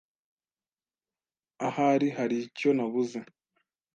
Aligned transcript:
Ahari 1.67 2.07
haricyo 2.17 2.69
nabuze. 2.77 3.19